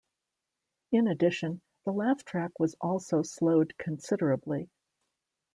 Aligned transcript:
In 0.91 1.07
addition, 1.07 1.61
the 1.85 1.91
laugh 1.91 2.25
track 2.25 2.57
was 2.59 2.73
also 2.81 3.21
slowed 3.21 3.77
considerably. 3.77 4.71